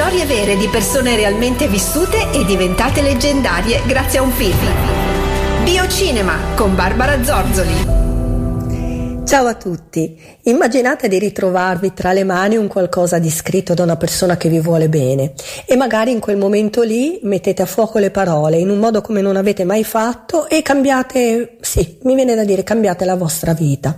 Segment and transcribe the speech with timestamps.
[0.00, 4.56] Storie vere di persone realmente vissute e diventate leggendarie grazie a un film.
[5.62, 7.98] Biocinema con Barbara Zorzoli.
[9.26, 13.96] Ciao a tutti, immaginate di ritrovarvi tra le mani un qualcosa di scritto da una
[13.96, 15.34] persona che vi vuole bene
[15.66, 19.20] e magari in quel momento lì mettete a fuoco le parole in un modo come
[19.20, 23.94] non avete mai fatto e cambiate, sì, mi viene da dire cambiate la vostra vita.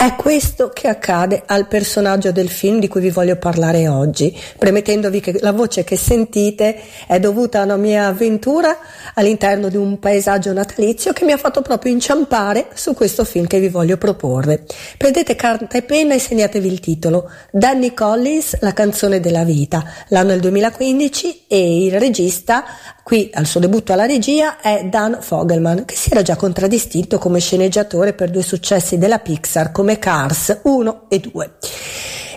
[0.00, 5.18] È questo che accade al personaggio del film di cui vi voglio parlare oggi, premettendovi
[5.18, 8.78] che la voce che sentite è dovuta a una mia avventura
[9.14, 13.58] all'interno di un paesaggio natalizio che mi ha fatto proprio inciampare su questo film che
[13.58, 14.64] vi voglio proporre.
[14.96, 17.28] Prendete carta e penna e segnatevi il titolo.
[17.50, 19.84] Danny Collins, La canzone della vita.
[20.10, 22.64] L'anno è il 2015 e il regista
[23.08, 27.40] Qui al suo debutto alla regia è Dan Fogelman, che si era già contraddistinto come
[27.40, 31.52] sceneggiatore per due successi della Pixar come Cars 1 e 2.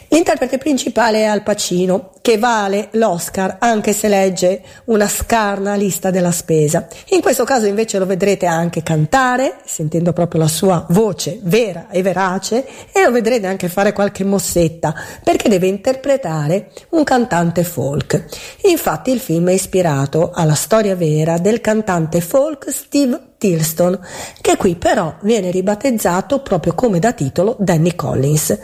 [0.08, 6.32] L'interprete principale è Al Pacino, che vale l'Oscar anche se legge una scarna lista della
[6.32, 6.88] spesa.
[7.10, 12.02] In questo caso invece lo vedrete anche cantare, sentendo proprio la sua voce vera e
[12.04, 18.26] verace, e lo vedrete anche fare qualche mossetta, perché deve interpretare un cantante folk.
[18.64, 24.00] Infatti il film è ispirato alla storia vera del cantante folk Steve Tilston,
[24.40, 28.56] che qui però viene ribattezzato proprio come da titolo Danny Collins.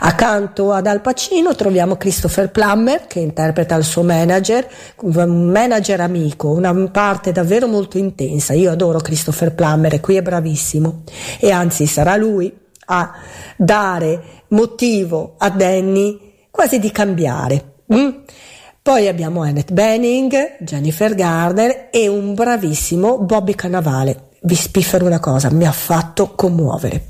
[0.00, 4.66] Accanto ad Al Pacino troviamo Christopher Plummer che interpreta il suo manager,
[5.02, 8.52] un manager amico, una parte davvero molto intensa.
[8.52, 11.02] Io adoro Christopher Plummer qui è bravissimo
[11.40, 12.52] e anzi sarà lui
[12.86, 13.12] a
[13.56, 17.72] dare motivo a Danny quasi di cambiare.
[17.92, 18.08] Mm?
[18.82, 24.32] Poi abbiamo Annette Benning, Jennifer Garner e un bravissimo Bobby Cannavale.
[24.46, 27.06] Vi spiffero una cosa, mi ha fatto commuovere.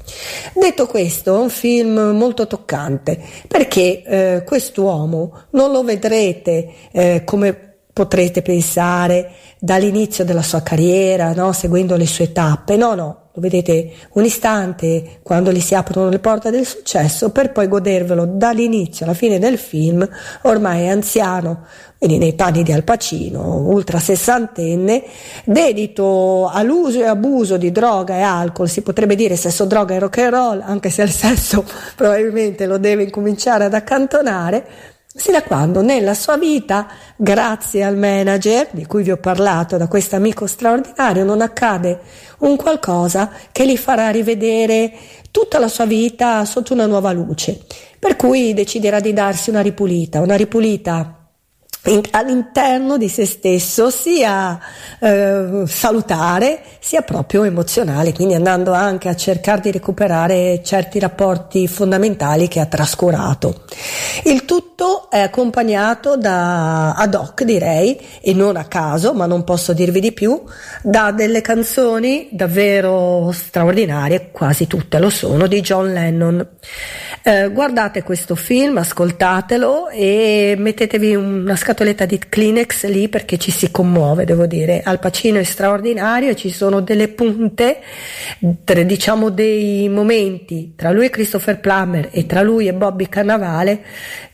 [0.55, 7.74] Detto questo, è un film molto toccante perché eh, quest'uomo non lo vedrete eh, come
[7.95, 11.53] potrete pensare dall'inizio della sua carriera, no?
[11.53, 12.77] seguendo le sue tappe.
[12.77, 17.53] No, no, lo vedete un istante quando gli si aprono le porte del successo per
[17.53, 20.07] poi godervelo dall'inizio alla fine del film,
[20.43, 25.05] ormai anziano, quindi nei panni di Al Pacino, ultra sessantenne,
[25.45, 30.19] dedito all'uso e abuso di droga e alcol, si potrebbe dire sesso, droga e rock
[30.19, 31.65] and roll, anche se il sesso
[31.95, 34.67] probabilmente lo deve incominciare ad accantonare,
[35.17, 39.87] Sino a quando nella sua vita, grazie al manager di cui vi ho parlato, da
[39.87, 42.01] questo amico straordinario, non accade
[42.39, 44.93] un qualcosa che gli farà rivedere
[45.31, 47.61] tutta la sua vita sotto una nuova luce.
[47.97, 51.14] Per cui deciderà di darsi una ripulita, una ripulita
[52.13, 54.59] all'interno di se stesso sia
[54.99, 62.49] eh, salutare sia proprio emozionale, quindi andando anche a cercare di recuperare certi rapporti fondamentali
[62.49, 63.65] che ha trascurato.
[64.25, 69.73] Il tutto è accompagnato da ad hoc direi e non a caso, ma non posso
[69.73, 70.43] dirvi di più,
[70.83, 76.47] da delle canzoni davvero straordinarie, quasi tutte lo sono, di John Lennon.
[77.23, 83.73] Eh, guardate questo film, ascoltatelo e mettetevi una scatoletta di Kleenex lì perché ci si
[83.73, 84.83] commuove, devo dire.
[84.85, 87.81] Al Pacino è straordinario e ci sono delle punte,
[88.39, 93.83] diciamo dei momenti tra lui e Christopher Plummer e tra lui e Bobby Cannavale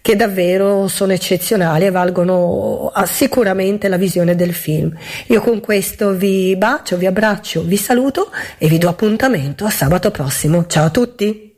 [0.03, 4.95] che davvero sono eccezionali e valgono sicuramente la visione del film.
[5.29, 10.11] Io con questo vi bacio, vi abbraccio, vi saluto e vi do appuntamento a sabato
[10.11, 10.67] prossimo.
[10.67, 11.50] Ciao a tutti!